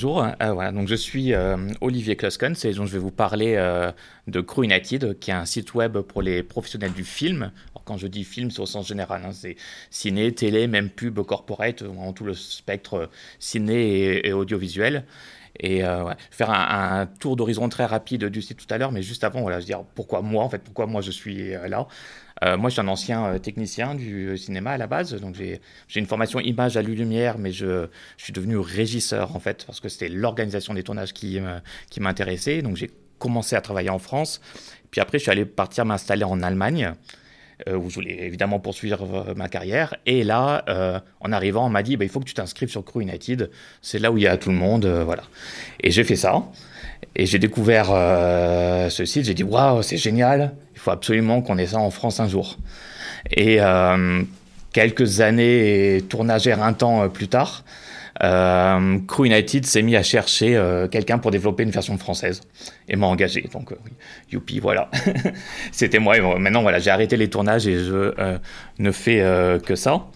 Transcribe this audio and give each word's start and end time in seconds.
bonjour. 0.00 0.24
Euh, 0.40 0.70
donc 0.70 0.86
je 0.86 0.94
suis 0.94 1.34
euh, 1.34 1.56
Olivier 1.80 2.14
Kloskens 2.14 2.64
et 2.64 2.72
donc 2.72 2.86
je 2.86 2.92
vais 2.92 3.00
vous 3.00 3.10
parler 3.10 3.54
euh, 3.56 3.90
de 4.28 4.40
Crew 4.40 4.62
United, 4.62 5.18
qui 5.18 5.32
est 5.32 5.34
un 5.34 5.44
site 5.44 5.74
web 5.74 5.98
pour 5.98 6.22
les 6.22 6.44
professionnels 6.44 6.92
du 6.92 7.02
film. 7.02 7.50
Quand 7.84 7.96
je 7.96 8.06
dis 8.06 8.22
film, 8.22 8.52
c'est 8.52 8.60
au 8.60 8.66
sens 8.66 8.86
général, 8.86 9.22
hein, 9.24 9.32
c'est 9.32 9.56
ciné, 9.90 10.30
télé, 10.32 10.68
même 10.68 10.88
pub, 10.88 11.18
corporate, 11.22 11.82
en 11.82 12.12
tout 12.12 12.22
le 12.22 12.34
spectre 12.34 13.10
ciné 13.40 14.24
et, 14.24 14.32
audiovisuel. 14.32 15.04
Et 15.58 15.82
ouais, 15.82 16.14
faire 16.30 16.50
un, 16.50 17.06
tour 17.06 17.34
d'horizon 17.34 17.68
très 17.68 17.86
rapide 17.86 18.26
du 18.26 18.40
site 18.40 18.58
tout 18.58 18.72
à 18.72 18.78
l'heure, 18.78 18.92
mais 18.92 19.02
juste 19.02 19.24
avant, 19.24 19.40
voilà, 19.40 19.58
je 19.58 19.62
veux 19.62 19.66
dire 19.66 19.82
pourquoi 19.96 20.22
moi, 20.22 20.44
en 20.44 20.48
fait, 20.48 20.62
pourquoi 20.62 20.86
moi 20.86 21.00
je 21.00 21.10
suis 21.10 21.50
là. 21.66 21.88
Euh, 22.44 22.56
moi, 22.56 22.70
je 22.70 22.74
suis 22.74 22.80
un 22.80 22.88
ancien 22.88 23.26
euh, 23.26 23.38
technicien 23.38 23.94
du 23.94 24.36
cinéma 24.38 24.72
à 24.72 24.78
la 24.78 24.86
base, 24.86 25.14
donc 25.20 25.34
j'ai 25.34 25.60
une 25.96 26.06
formation 26.06 26.40
image 26.40 26.76
à 26.76 26.82
lumière, 26.82 27.38
mais 27.38 27.52
je, 27.52 27.86
suis 28.16 28.32
devenu 28.32 28.58
régisseur 28.58 29.34
en 29.34 29.40
fait, 29.40 29.64
parce 29.64 29.80
que 29.80 29.88
c'était 29.88 30.08
l'organisation 30.08 30.74
des 30.74 30.82
tournages 30.82 31.12
qui, 31.12 31.40
m'intéressait. 32.00 32.62
Donc 32.62 32.76
j'ai 32.76 32.90
commencé 33.18 33.56
à 33.56 33.60
travailler 33.60 33.90
en 33.90 33.98
France, 33.98 34.40
puis 34.90 35.00
après 35.00 35.18
je 35.18 35.24
suis 35.24 35.32
allé 35.32 35.44
partir 35.44 35.84
m'installer 35.84 36.24
en 36.24 36.42
Allemagne. 36.42 36.92
Euh, 37.66 37.76
où 37.76 37.90
je 37.90 37.96
voulais 37.96 38.16
évidemment 38.22 38.60
poursuivre 38.60 39.34
ma 39.34 39.48
carrière. 39.48 39.96
Et 40.06 40.22
là, 40.22 41.02
en 41.18 41.32
arrivant, 41.32 41.66
on 41.66 41.70
m'a 41.70 41.82
dit, 41.82 41.96
bah, 41.96 42.04
il 42.04 42.08
faut 42.08 42.20
que 42.20 42.24
tu 42.24 42.34
t'inscrives 42.34 42.68
sur 42.68 42.84
Crew 42.84 43.00
United. 43.00 43.50
C'est 43.82 43.98
là 43.98 44.12
où 44.12 44.16
il 44.16 44.22
y 44.22 44.28
a 44.28 44.36
tout 44.36 44.50
le 44.50 44.54
monde, 44.54 44.86
voilà. 44.86 45.24
Et 45.80 45.90
j'ai 45.90 46.04
fait 46.04 46.14
ça. 46.14 46.44
Et 47.16 47.26
j'ai 47.26 47.40
découvert 47.40 47.86
ce 47.86 49.04
site. 49.04 49.24
J'ai 49.24 49.34
dit, 49.34 49.42
waouh, 49.42 49.82
c'est 49.82 49.96
génial 49.96 50.54
absolument 50.90 51.42
qu'on 51.42 51.58
ait 51.58 51.66
ça 51.66 51.78
en 51.78 51.90
France 51.90 52.20
un 52.20 52.28
jour. 52.28 52.56
Et 53.30 53.60
euh, 53.60 54.22
quelques 54.72 55.20
années 55.20 55.96
et 55.96 56.02
tournage 56.02 56.46
un 56.48 56.72
temps 56.72 57.02
euh, 57.02 57.08
plus 57.08 57.28
tard, 57.28 57.64
euh, 58.22 58.98
Crew 59.06 59.26
United 59.26 59.64
s'est 59.64 59.82
mis 59.82 59.94
à 59.94 60.02
chercher 60.02 60.60
quelqu'un 60.90 61.18
pour 61.18 61.30
développer 61.30 61.62
une 61.62 61.70
version 61.70 61.96
française 61.98 62.40
et 62.88 62.96
m'a 62.96 63.06
engagé. 63.06 63.48
Donc, 63.52 63.72
youpi, 64.32 64.58
voilà. 64.58 64.90
C'était 65.72 66.00
moi. 66.00 66.16
maintenant, 66.38 66.62
voilà, 66.62 66.80
j'ai 66.80 66.90
arrêté 66.90 67.16
les 67.16 67.30
tournages 67.30 67.68
et 67.68 67.78
je 67.78 68.12
ne 68.80 68.90
fais 68.90 69.20
que 69.64 69.76
ça. 69.76 70.06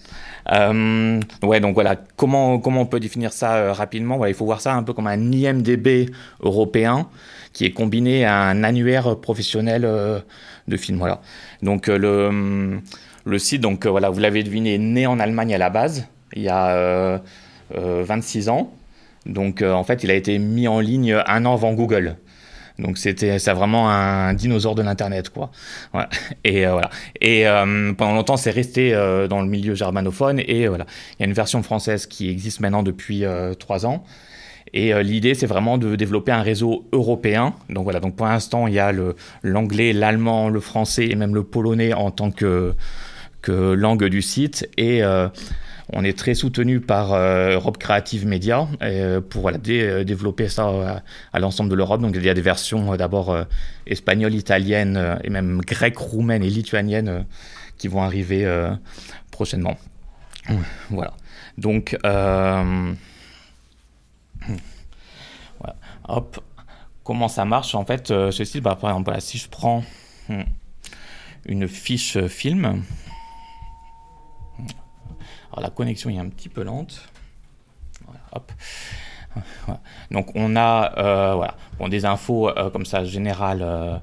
ouais, 0.51 1.61
donc 1.61 1.75
voilà, 1.75 1.95
comment, 2.17 2.59
comment 2.59 2.81
on 2.81 2.87
peut 2.87 2.99
définir 2.99 3.33
ça 3.33 3.73
rapidement? 3.73 4.27
Il 4.27 4.35
faut 4.35 4.47
voir 4.47 4.61
ça 4.61 4.75
un 4.75 4.83
peu 4.83 4.95
comme 4.95 5.07
un 5.07 5.31
IMDB 5.31 6.11
européen 6.41 7.09
qui 7.53 7.67
est 7.67 7.73
combiné 7.73 8.25
à 8.25 8.43
un 8.43 8.65
annuaire 8.65 9.17
professionnel 9.21 9.87
de 10.69 10.77
films. 10.77 10.99
Voilà. 10.99 11.21
Donc 11.63 11.89
euh, 11.89 11.99
le, 11.99 12.81
le 13.25 13.39
site, 13.39 13.61
donc 13.61 13.87
euh, 13.87 13.91
voilà, 13.91 14.11
vous 14.11 14.21
l'avez 14.21 14.43
deviné, 14.43 14.75
est 14.75 14.79
né 14.79 15.07
en 15.07 15.19
Allemagne 15.19 15.55
à 15.55 15.59
la 15.59 15.71
base, 15.71 16.07
il 16.35 16.43
y 16.43 16.49
a 16.49 17.21
26 17.71 18.49
euh, 18.49 18.53
ans. 18.53 18.73
Donc 19.27 19.63
en 19.63 19.85
fait, 19.85 20.03
il 20.03 20.11
a 20.11 20.15
été 20.15 20.39
mis 20.39 20.67
en 20.67 20.81
ligne 20.81 21.23
un 21.27 21.45
an 21.45 21.55
avant 21.55 21.73
Google. 21.73 22.17
Donc 22.79 22.97
c'était 22.97 23.39
c'est 23.39 23.53
vraiment 23.53 23.91
un 23.91 24.33
dinosaure 24.33 24.75
de 24.75 24.83
l'internet 24.83 25.29
quoi. 25.29 25.51
Et 26.43 26.67
voilà. 26.67 26.91
Et 27.21 27.45
pendant 27.97 28.15
longtemps 28.15 28.39
c'est 28.39 28.51
resté 28.51 28.93
dans 29.29 29.43
le 29.43 29.47
milieu 29.47 29.75
germanophone 29.75 30.41
et 30.41 30.67
voilà. 30.67 30.87
Il 31.13 31.21
y 31.21 31.25
a 31.25 31.27
une 31.27 31.35
version 31.35 31.63
française 31.63 32.07
qui 32.07 32.31
existe 32.31 32.61
maintenant 32.61 32.83
depuis 32.83 33.25
trois 33.61 33.87
ans 33.87 34.03
et 34.75 34.95
euh, 34.95 35.03
l'idée, 35.03 35.35
c'est 35.35 35.47
vraiment 35.47 35.79
de 35.79 35.97
développer 35.97 36.33
un 36.33 36.43
réseau 36.43 36.89
européen. 36.93 37.55
Donc 37.69 37.85
voilà, 37.85 38.01
donc 38.01 38.17
pour 38.17 38.27
l'instant, 38.27 38.67
il 38.67 38.75
y 38.75 38.79
a 38.79 38.93
l'anglais, 39.43 39.93
l'allemand, 39.93 40.49
le 40.49 40.61
français 40.61 41.07
et 41.07 41.15
même 41.15 41.35
le 41.35 41.43
polonais 41.43 41.93
en 41.93 42.11
tant 42.11 42.31
que, 42.31 42.75
que 43.43 43.73
langue 43.73 44.05
du 44.05 44.23
site. 44.23 44.69
Et 44.79 45.03
euh, 45.03 45.29
on 45.93 46.05
est 46.05 46.17
très 46.17 46.35
soutenu 46.35 46.81
par 46.81 47.13
euh, 47.13 47.55
Europe 47.55 47.77
Creative 47.77 48.27
Media 48.27 48.67
pour 49.29 49.53
développer 49.53 50.49
ça 50.49 51.03
à, 51.33 51.41
l'ensemble 51.41 51.69
de 51.69 51.75
l'Europe. 51.75 52.01
Donc 52.01 52.15
il 52.15 52.25
y 52.25 52.31
a 52.31 52.35
des 52.35 52.41
versions 52.41 52.97
d'abord 52.97 53.37
espagnoles, 53.87 54.35
italiennes 54.35 55.19
et 55.23 55.29
même 55.29 55.61
grecques, 55.61 55.99
roumaines 55.99 56.43
et 56.43 56.51
lituaniennes 56.51 57.27
qui 57.77 57.89
vont 57.89 58.03
arriver 58.03 58.47
prochainement. 59.31 59.77
Voilà. 60.89 61.13
Donc. 61.59 61.95
Hop. 66.09 66.43
Comment 67.05 67.29
ça 67.29 67.45
marche 67.45 67.75
En 67.75 67.85
fait, 67.85 68.11
euh, 68.11 68.31
ce 68.31 68.45
site, 68.45 68.63
bah, 68.63 68.77
par 68.77 68.91
exemple, 68.91 69.13
si 69.21 69.39
je 69.39 69.49
prends 69.49 69.83
hmm, 70.29 70.43
une 71.47 71.67
fiche 71.67 72.19
film, 72.27 72.85
alors 75.51 75.63
la 75.63 75.71
connexion 75.71 76.11
est 76.11 76.19
un 76.19 76.29
petit 76.29 76.49
peu 76.49 76.63
lente. 76.63 77.09
hop. 78.33 78.53
Donc 80.11 80.31
on 80.35 80.57
a 80.57 80.99
euh, 80.99 81.35
voilà, 81.35 81.57
bon, 81.79 81.89
des 81.89 82.05
infos 82.05 82.51
euh, 82.51 82.71
comme 82.71 82.85
ça 82.85 83.03
générales 83.05 84.01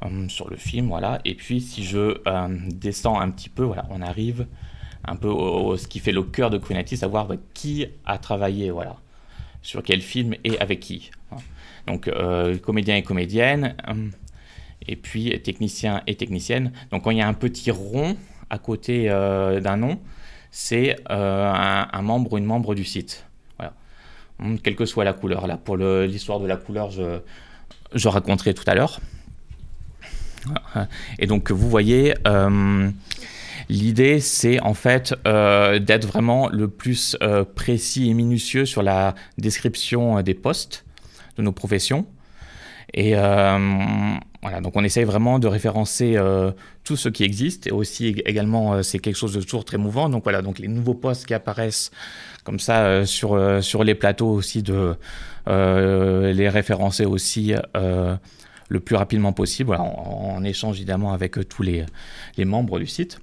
hum, 0.00 0.30
sur 0.30 0.48
le 0.48 0.56
film, 0.56 0.88
voilà. 0.88 1.20
Et 1.24 1.34
puis 1.34 1.60
si 1.60 1.84
je 1.84 2.18
descends 2.70 3.20
un 3.20 3.30
petit 3.30 3.50
peu, 3.50 3.64
voilà, 3.64 3.84
on 3.90 4.00
arrive 4.00 4.46
un 5.06 5.16
peu 5.16 5.28
au, 5.28 5.76
ce 5.76 5.86
qui 5.86 5.98
fait 5.98 6.12
le 6.12 6.22
cœur 6.22 6.48
de 6.48 6.56
Quinity, 6.56 6.96
savoir 6.96 7.26
bah, 7.26 7.36
qui 7.52 7.86
a 8.06 8.16
travaillé, 8.16 8.70
voilà 8.70 8.96
sur 9.64 9.82
quel 9.82 10.00
film 10.00 10.34
et 10.44 10.56
avec 10.60 10.78
qui. 10.78 11.10
Donc, 11.88 12.06
euh, 12.06 12.56
comédien 12.58 12.96
et 12.96 13.02
comédienne, 13.02 13.74
euh, 13.88 14.08
et 14.86 14.94
puis 14.94 15.38
technicien 15.40 16.02
et 16.06 16.14
technicienne. 16.14 16.70
Donc, 16.90 17.02
quand 17.04 17.10
il 17.10 17.18
y 17.18 17.22
a 17.22 17.26
un 17.26 17.34
petit 17.34 17.70
rond 17.70 18.16
à 18.50 18.58
côté 18.58 19.10
euh, 19.10 19.60
d'un 19.60 19.76
nom, 19.76 19.98
c'est 20.50 20.96
un, 21.10 22.02
membre 22.02 22.34
ou 22.34 22.38
une 22.38 22.44
membre 22.44 22.74
du 22.74 22.84
site. 22.84 23.26
Voilà. 23.58 23.72
Hum, 24.38 24.60
quelle 24.60 24.76
que 24.76 24.84
soit 24.84 25.04
la 25.04 25.14
couleur. 25.14 25.46
Là, 25.46 25.56
pour 25.56 25.76
l'histoire 25.76 26.38
de 26.40 26.46
la 26.46 26.56
couleur, 26.56 26.90
je, 26.90 27.18
je 27.92 28.08
raconterai 28.08 28.54
tout 28.54 28.64
à 28.66 28.74
l'heure. 28.74 29.00
Et 31.18 31.26
donc, 31.26 31.50
vous 31.50 31.68
voyez, 31.68 32.14
L'idée, 33.68 34.20
c'est 34.20 34.60
en 34.60 34.74
fait 34.74 35.14
euh, 35.26 35.78
d'être 35.78 36.06
vraiment 36.06 36.48
le 36.48 36.68
plus 36.68 37.16
euh, 37.22 37.44
précis 37.44 38.10
et 38.10 38.14
minutieux 38.14 38.66
sur 38.66 38.82
la 38.82 39.14
description 39.38 40.18
euh, 40.18 40.22
des 40.22 40.34
postes 40.34 40.84
de 41.36 41.42
nos 41.42 41.52
professions. 41.52 42.06
Et 42.92 43.14
voilà, 43.14 44.60
donc 44.60 44.76
on 44.76 44.84
essaye 44.84 45.02
vraiment 45.02 45.40
de 45.40 45.48
référencer 45.48 46.16
tout 46.84 46.94
ce 46.96 47.08
qui 47.08 47.24
existe. 47.24 47.66
Et 47.66 47.72
aussi 47.72 48.14
également 48.24 48.84
c'est 48.84 49.00
quelque 49.00 49.16
chose 49.16 49.32
de 49.34 49.40
toujours 49.40 49.64
très 49.64 49.78
mouvant. 49.78 50.08
Donc 50.08 50.22
voilà, 50.22 50.42
donc 50.42 50.60
les 50.60 50.68
nouveaux 50.68 50.94
postes 50.94 51.26
qui 51.26 51.34
apparaissent 51.34 51.90
comme 52.44 52.60
ça 52.60 53.04
sur 53.04 53.64
sur 53.64 53.82
les 53.82 53.96
plateaux 53.96 54.30
aussi 54.30 54.62
de 54.62 54.94
les 55.48 56.48
référencer 56.48 57.04
aussi 57.04 57.54
le 57.74 58.80
plus 58.80 58.94
rapidement 58.94 59.32
possible, 59.32 59.74
en, 59.74 60.44
échange 60.44 60.76
évidemment 60.76 61.12
avec 61.14 61.48
tous 61.48 61.64
les, 61.64 61.84
les 62.36 62.44
membres 62.44 62.78
du 62.78 62.86
site 62.86 63.18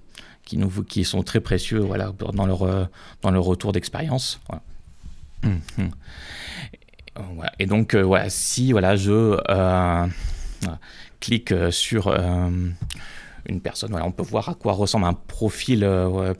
qui, 0.52 0.58
nous, 0.58 0.70
qui 0.84 1.06
sont 1.06 1.24
très 1.24 1.40
précieux 1.40 1.80
voilà, 1.80 2.12
dans, 2.34 2.46
leur, 2.46 2.64
euh, 2.64 2.84
dans 3.22 3.32
leur 3.32 3.46
retour 3.46 3.72
d'expérience. 3.72 4.42
Hum, 5.44 5.62
hum. 5.78 5.92
Et 7.58 7.68
donc, 7.68 7.94
euh, 7.94 8.02
voilà, 8.02 8.30
si 8.30 8.74
voilà, 8.74 8.98
je 8.98 9.38
euh, 9.50 10.08
clique 11.22 11.54
sur 11.70 12.14
une 13.46 13.62
personne, 13.62 13.92
voilà, 13.92 14.06
on 14.06 14.12
peut 14.12 14.24
voir 14.24 14.50
à 14.50 14.56
quoi 14.56 14.74
ressemble 14.74 15.06
un 15.06 15.14
profil 15.14 15.90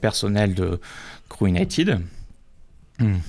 personnel 0.02 0.56
de 0.56 0.82
Crew 1.30 1.48
United. 1.48 2.02
Hum. 3.00 3.22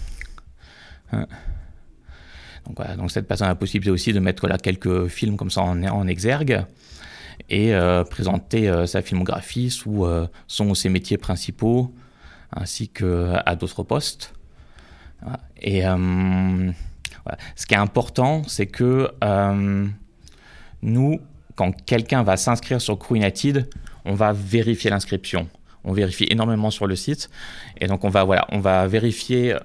Donc, 1.12 2.76
voilà, 2.76 2.97
donc 2.97 3.12
cette 3.12 3.28
personne 3.28 3.47
a 3.47 3.50
la 3.50 3.54
possibilité 3.54 3.93
aussi 3.93 4.12
de 4.12 4.19
mettre 4.19 4.49
là, 4.49 4.59
quelques 4.59 5.06
films 5.06 5.37
comme 5.37 5.50
ça 5.50 5.60
en, 5.62 5.81
en 5.84 6.09
exergue 6.09 6.64
et 7.48 7.75
euh, 7.75 8.05
présenter 8.05 8.69
euh, 8.69 8.87
sa 8.87 9.02
filmographie 9.02 9.70
sous 9.70 10.05
euh, 10.05 10.26
son 10.46 10.70
ou 10.70 10.75
ses 10.75 10.88
métiers 10.88 11.19
principaux 11.19 11.94
ainsi 12.55 12.88
qu'à 12.88 13.56
d'autres 13.58 13.82
postes. 13.82 14.34
Et 15.58 15.82
ce 15.82 17.67
qui 17.67 17.72
est 17.72 17.78
important, 17.78 18.43
c'est 18.46 18.67
que 18.67 19.11
nous, 20.82 21.20
quand 21.55 21.72
quelqu'un 21.87 22.22
va 22.22 22.37
s'inscrire 22.37 22.82
sur 22.82 22.99
Crew 22.99 23.14
United, 23.14 23.70
on 24.05 24.14
va 24.14 24.34
vérifier 24.34 24.90
l'inscription. 24.90 25.49
On 25.84 25.93
vérifie 25.93 26.26
énormément 26.28 26.70
sur 26.70 26.87
le 26.87 26.94
site. 26.94 27.31
Et 27.81 27.87
donc, 27.87 28.05
on 28.05 28.11
va, 28.11 28.25
voilà, 28.25 28.46
on 28.50 28.61
va 28.61 28.87
vérifier 28.87 29.56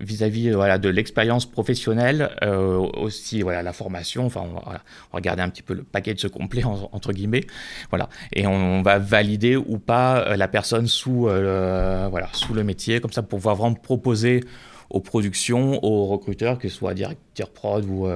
vis-à-vis 0.00 0.50
voilà, 0.50 0.78
de 0.78 0.88
l'expérience 0.88 1.46
professionnelle, 1.46 2.30
euh, 2.42 2.76
aussi 2.76 3.42
voilà, 3.42 3.62
la 3.62 3.72
formation, 3.72 4.26
enfin 4.26 4.42
on 4.42 4.70
va, 4.70 4.80
regarder 5.12 5.42
un 5.42 5.48
petit 5.48 5.62
peu 5.62 5.74
le 5.74 5.82
package 5.82 6.28
complet 6.28 6.62
entre 6.64 7.12
guillemets, 7.12 7.44
voilà, 7.90 8.08
et 8.32 8.46
on, 8.46 8.82
va 8.82 8.98
valider 8.98 9.56
ou 9.56 9.78
pas 9.78 10.20
euh, 10.20 10.36
la 10.36 10.48
personne 10.48 10.86
sous, 10.86 11.28
euh, 11.28 12.08
voilà, 12.10 12.28
sous 12.32 12.54
le 12.54 12.64
métier, 12.64 13.00
comme 13.00 13.12
ça 13.12 13.22
pour 13.22 13.38
pouvoir 13.38 13.56
vraiment 13.56 13.74
proposer 13.74 14.44
aux 14.90 15.00
productions, 15.00 15.84
aux 15.84 16.06
recruteurs, 16.06 16.58
que 16.58 16.68
ce 16.68 16.76
soit 16.76 16.94
directeur 16.94 17.50
prod 17.50 17.84
ou, 17.84 18.08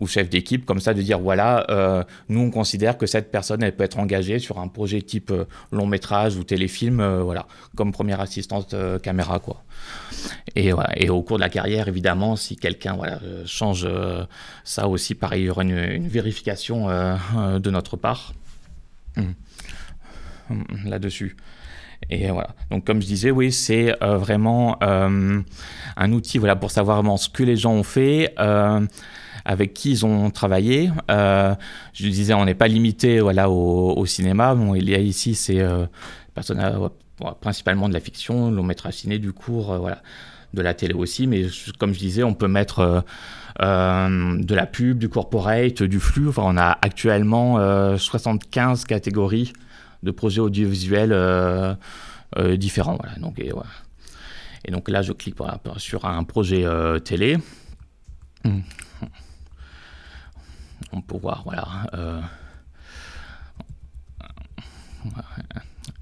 ou 0.00 0.06
chef 0.06 0.28
d'équipe, 0.28 0.66
comme 0.66 0.80
ça, 0.80 0.94
de 0.94 1.02
dire 1.02 1.18
voilà, 1.18 1.66
euh, 1.70 2.02
nous 2.28 2.40
on 2.40 2.50
considère 2.50 2.98
que 2.98 3.06
cette 3.06 3.30
personne, 3.30 3.62
elle 3.62 3.76
peut 3.76 3.84
être 3.84 3.98
engagée 3.98 4.38
sur 4.38 4.58
un 4.58 4.68
projet 4.68 5.02
type 5.02 5.30
euh, 5.30 5.44
long 5.70 5.86
métrage 5.86 6.36
ou 6.36 6.44
téléfilm, 6.44 7.04
voilà, 7.20 7.46
comme 7.76 7.92
première 7.92 8.20
assistante 8.20 8.74
caméra, 9.02 9.38
quoi. 9.38 9.62
Et, 10.56 10.72
et 10.96 11.10
au 11.10 11.22
cours 11.22 11.36
de 11.36 11.42
la 11.42 11.48
carrière, 11.48 11.88
évidemment, 11.88 12.36
si 12.36 12.56
quelqu'un 12.56 12.94
voilà, 12.94 13.20
change 13.46 13.88
ça 14.64 14.88
aussi, 14.88 15.14
pareil, 15.14 15.42
il 15.42 15.46
y 15.46 15.50
aura 15.50 15.62
une, 15.62 16.08
vérification 16.08 16.88
de 16.88 17.70
notre 17.70 17.96
part 17.96 18.32
hum. 19.16 19.34
Hum, 20.50 20.64
là-dessus. 20.84 21.36
Et 22.08 22.30
voilà. 22.30 22.54
Donc, 22.70 22.86
comme 22.86 23.02
je 23.02 23.06
disais, 23.06 23.30
oui, 23.30 23.52
c'est 23.52 23.94
euh, 24.02 24.16
vraiment 24.16 24.78
euh, 24.82 25.40
un 25.96 26.12
outil 26.12 26.38
voilà, 26.38 26.56
pour 26.56 26.70
savoir 26.70 26.96
vraiment 26.96 27.16
ce 27.16 27.28
que 27.28 27.42
les 27.42 27.56
gens 27.56 27.72
ont 27.72 27.82
fait, 27.82 28.34
euh, 28.38 28.80
avec 29.44 29.74
qui 29.74 29.90
ils 29.90 30.06
ont 30.06 30.30
travaillé. 30.30 30.90
je 31.08 31.56
disais, 32.08 32.34
on 32.34 32.44
n'est 32.44 32.54
pas 32.54 32.68
limité 32.68 33.20
voilà, 33.20 33.50
au, 33.50 34.06
cinéma. 34.06 34.54
Bon, 34.54 34.74
il 34.74 34.88
y 34.88 34.94
a 34.94 34.98
ici, 34.98 35.34
c'est 35.34 35.62
principalement 37.40 37.88
de 37.88 37.94
la 37.94 38.00
fiction, 38.00 38.50
long 38.50 38.62
métrage 38.62 38.94
ciné, 38.94 39.18
du 39.18 39.32
cours, 39.32 39.76
voilà, 39.76 40.02
de 40.54 40.62
la 40.62 40.74
télé 40.74 40.94
aussi. 40.94 41.26
Mais 41.26 41.46
comme 41.78 41.94
je 41.94 41.98
disais, 41.98 42.22
on 42.22 42.34
peut 42.34 42.48
mettre. 42.48 43.04
de 43.58 44.54
la 44.54 44.66
pub, 44.66 44.98
du 44.98 45.08
corporate, 45.08 45.82
du 45.82 46.00
flux. 46.00 46.30
On 46.36 46.56
a 46.56 46.78
actuellement 46.82 47.58
75 47.96 48.84
catégories 48.84 49.52
de 50.02 50.10
projets 50.10 50.40
audiovisuels 50.40 51.12
euh, 51.12 51.74
euh, 52.38 52.56
différents. 52.56 52.96
Voilà. 52.96 53.16
Donc, 53.18 53.38
et, 53.38 53.52
donc 54.70 54.88
là, 54.88 55.02
je 55.02 55.12
clique 55.12 55.36
sur 55.76 56.04
un 56.04 56.24
projet 56.24 56.64
euh, 56.64 56.98
télé. 56.98 57.38
Peut 61.00 61.16
voir, 61.16 61.44
voilà. 61.44 61.66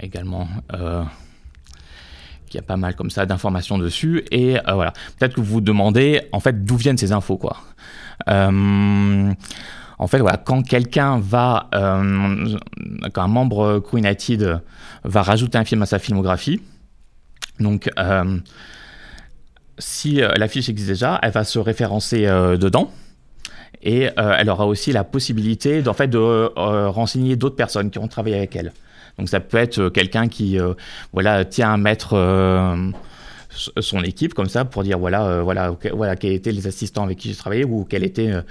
également 0.00 0.48
qu'il 2.46 2.54
y 2.54 2.58
a 2.58 2.62
pas 2.62 2.76
mal 2.76 2.96
comme 2.96 3.10
ça 3.10 3.26
d'informations 3.26 3.78
dessus 3.78 4.24
et 4.30 4.56
voilà 4.66 4.92
peut-être 5.18 5.34
que 5.34 5.40
vous 5.40 5.54
vous 5.54 5.60
demandez 5.60 6.22
en 6.32 6.40
fait 6.40 6.64
d'où 6.64 6.76
viennent 6.76 6.98
ces 6.98 7.12
infos 7.12 7.36
quoi 7.36 7.58
en 9.98 10.06
fait, 10.06 10.20
voilà, 10.20 10.36
quand 10.36 10.62
quelqu'un 10.62 11.18
va, 11.18 11.68
euh, 11.74 12.56
quand 13.12 13.22
un 13.22 13.28
membre 13.28 13.82
United 13.92 14.60
va 15.04 15.22
rajouter 15.22 15.58
un 15.58 15.64
film 15.64 15.82
à 15.82 15.86
sa 15.86 15.98
filmographie, 15.98 16.60
donc 17.58 17.90
euh, 17.98 18.38
si 19.78 20.22
euh, 20.22 20.32
la 20.36 20.46
fiche 20.46 20.68
existe 20.68 20.88
déjà, 20.88 21.18
elle 21.22 21.32
va 21.32 21.42
se 21.42 21.58
référencer 21.58 22.26
dedans. 22.26 22.92
Et 23.82 24.08
elle 24.16 24.50
aura 24.50 24.66
aussi 24.66 24.92
la 24.92 25.04
possibilité 25.04 25.82
d'en 25.82 25.92
fait, 25.92 26.08
de 26.08 26.18
renseigner 26.56 27.36
d'autres 27.36 27.56
personnes 27.56 27.90
qui 27.90 27.98
ont 27.98 28.08
travaillé 28.08 28.36
avec 28.36 28.56
elle. 28.56 28.72
Donc 29.18 29.28
ça 29.28 29.40
peut 29.40 29.56
être 29.56 29.88
quelqu'un 29.88 30.28
qui 30.28 30.58
voilà, 31.12 31.44
tient 31.44 31.72
à 31.72 31.76
mettre 31.76 32.16
son 33.50 34.02
équipe 34.02 34.34
comme 34.34 34.48
ça 34.48 34.64
pour 34.64 34.82
dire 34.82 34.98
voilà 34.98 35.26
euh, 35.26 35.42
voilà 35.42 35.74
voilà 35.92 36.16
quels 36.16 36.32
étaient 36.32 36.52
les 36.52 36.66
assistants 36.66 37.04
avec 37.04 37.18
qui 37.18 37.28
j'ai 37.28 37.36
travaillé 37.36 37.64
ou 37.64 37.84
quel 37.88 38.04
était 38.04 38.30
euh, 38.30 38.42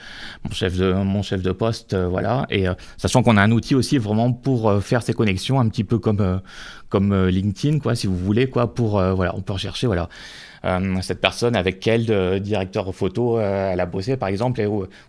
mon 0.44 0.52
chef 0.52 0.78
de 0.78 0.92
mon 0.94 1.22
chef 1.22 1.42
de 1.42 1.52
poste 1.52 1.94
euh, 1.94 2.08
voilà 2.08 2.46
et 2.50 2.66
sachant 2.98 3.24
qu'on 3.24 3.38
a 3.38 3.42
un 3.42 3.52
outil 3.52 3.76
aussi 3.76 3.98
vraiment 3.98 4.32
pour 4.34 4.82
faire 4.82 5.04
ces 5.04 5.14
connexions 5.14 5.60
un 5.60 5.70
petit 5.70 5.84
peu 5.84 6.00
comme 6.00 6.42
comme 6.90 7.28
LinkedIn 7.28 7.80
quoi 7.80 7.96
si 7.96 8.08
vous 8.08 8.18
voulez 8.18 8.50
quoi 8.50 8.74
pour 8.74 9.02
voilà 9.14 9.36
on 9.36 9.42
peut 9.42 9.54
rechercher 9.54 9.88
voilà 9.88 10.10
euh, 10.57 10.57
cette 11.02 11.22
personne 11.22 11.56
avec 11.56 11.80
quel 11.80 12.10
euh, 12.10 12.40
directeur 12.40 12.94
photo 12.94 13.40
euh, 13.40 13.72
elle 13.72 13.80
a 13.80 13.86
bossé 13.86 14.18
par 14.18 14.30
exemple, 14.30 14.62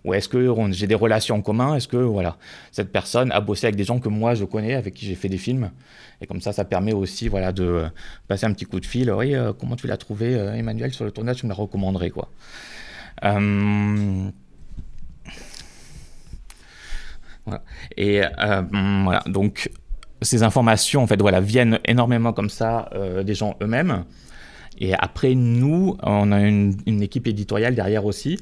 ou, 0.04 0.14
est-ce 0.14 0.28
que 0.28 0.54
j'ai 0.70 0.86
des 0.86 0.94
relations 0.94 1.36
en 1.36 1.42
commun, 1.42 1.74
est-ce 1.74 1.88
que 1.88 1.96
voilà, 1.96 2.36
cette 2.72 2.92
personne 2.92 3.32
a 3.32 3.40
bossé 3.40 3.66
avec 3.66 3.76
des 3.76 3.84
gens 3.84 3.98
que 3.98 4.08
moi 4.08 4.34
je 4.34 4.44
connais, 4.44 4.74
avec 4.74 4.94
qui 4.94 5.06
j'ai 5.06 5.14
fait 5.14 5.28
des 5.28 5.38
films, 5.38 5.70
et 6.20 6.26
comme 6.26 6.40
ça, 6.40 6.52
ça 6.52 6.64
permet 6.64 6.92
aussi 6.92 7.28
voilà, 7.28 7.52
de 7.52 7.84
passer 8.26 8.46
un 8.46 8.52
petit 8.52 8.64
coup 8.64 8.80
de 8.80 8.86
fil, 8.86 9.10
oui, 9.12 9.34
comment 9.58 9.76
tu 9.76 9.86
l'as 9.86 9.96
trouvé 9.96 10.32
Emmanuel 10.32 10.92
sur 10.92 11.04
le 11.04 11.10
tournage, 11.10 11.36
tu 11.36 11.46
me 11.46 11.50
la 11.50 11.56
recommanderais 11.56 12.10
quoi. 12.10 12.30
Et 17.96 18.20
voilà, 18.40 19.22
donc 19.26 19.70
ces 20.20 20.42
informations 20.42 21.02
en 21.02 21.06
fait 21.06 21.20
voilà 21.20 21.40
viennent 21.40 21.78
énormément 21.84 22.32
comme 22.32 22.50
ça 22.50 22.90
des 23.24 23.34
gens 23.34 23.56
eux-mêmes 23.62 24.04
et 24.78 24.94
après, 24.94 25.34
nous, 25.34 25.96
on 26.02 26.32
a 26.32 26.40
une, 26.40 27.02
équipe 27.02 27.26
éditoriale 27.26 27.74
derrière 27.74 28.04
aussi 28.04 28.38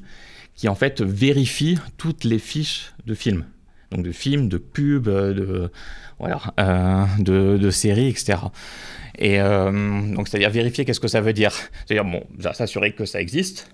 qui 0.55 0.69
en 0.69 0.75
fait 0.75 1.03
vérifie 1.03 1.79
toutes 1.97 2.25
les 2.25 2.39
fiches 2.39 2.93
de 3.07 3.15
films. 3.15 3.45
Donc 3.91 4.05
de 4.05 4.13
films, 4.13 4.49
de 4.49 4.59
pubs, 4.59 5.09
de, 5.09 5.71
voilà, 6.19 6.41
euh, 6.61 7.05
de, 7.19 7.71
séries, 7.71 8.09
etc. 8.09 8.39
Et 9.19 9.41
euh, 9.41 9.71
donc 10.15 10.29
c'est-à-dire 10.29 10.51
vérifier 10.51 10.85
qu'est-ce 10.85 11.01
que 11.01 11.09
ça 11.09 11.21
veut 11.21 11.33
dire. 11.33 11.53
C'est-à-dire, 11.87 12.05
bon, 12.05 12.25
s'assurer 12.53 12.93
que 12.93 13.05
ça 13.05 13.21
existe, 13.21 13.71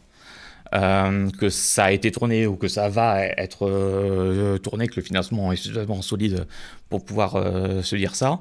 euh, 0.75 1.31
que 1.31 1.49
ça 1.49 1.85
a 1.85 1.93
été 1.93 2.11
tourné 2.11 2.47
ou 2.47 2.57
que 2.57 2.69
ça 2.69 2.89
va 2.89 3.25
être 3.25 4.59
tourné, 4.59 4.89
que 4.89 4.97
le 4.97 5.03
financement 5.03 5.53
est 5.53 5.57
suffisamment 5.57 6.03
solide 6.03 6.47
pour 6.89 7.05
pouvoir 7.05 7.33
se 7.83 7.97
dire 7.97 8.15
ça. 8.15 8.41